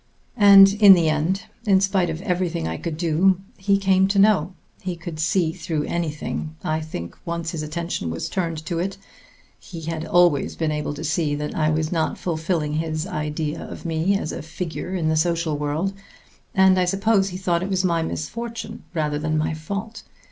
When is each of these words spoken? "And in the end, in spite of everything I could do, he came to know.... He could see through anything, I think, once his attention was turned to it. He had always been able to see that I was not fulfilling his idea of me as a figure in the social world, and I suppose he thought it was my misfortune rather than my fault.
"And 0.37 0.73
in 0.81 0.95
the 0.95 1.09
end, 1.11 1.43
in 1.67 1.79
spite 1.79 2.09
of 2.09 2.23
everything 2.23 2.67
I 2.67 2.77
could 2.77 2.97
do, 2.97 3.39
he 3.59 3.77
came 3.77 4.07
to 4.07 4.17
know.... 4.17 4.55
He 4.81 4.95
could 4.95 5.19
see 5.19 5.51
through 5.51 5.83
anything, 5.83 6.55
I 6.63 6.79
think, 6.81 7.15
once 7.23 7.51
his 7.51 7.61
attention 7.61 8.09
was 8.09 8.27
turned 8.27 8.65
to 8.65 8.79
it. 8.79 8.97
He 9.59 9.81
had 9.81 10.03
always 10.03 10.55
been 10.55 10.71
able 10.71 10.95
to 10.95 11.03
see 11.03 11.35
that 11.35 11.53
I 11.53 11.69
was 11.69 11.91
not 11.91 12.17
fulfilling 12.17 12.73
his 12.73 13.05
idea 13.05 13.61
of 13.63 13.85
me 13.85 14.17
as 14.17 14.31
a 14.31 14.41
figure 14.41 14.95
in 14.95 15.07
the 15.07 15.15
social 15.15 15.55
world, 15.55 15.93
and 16.55 16.79
I 16.79 16.85
suppose 16.85 17.29
he 17.29 17.37
thought 17.37 17.61
it 17.61 17.69
was 17.69 17.83
my 17.85 18.01
misfortune 18.01 18.83
rather 18.95 19.19
than 19.19 19.37
my 19.37 19.53
fault. 19.53 20.01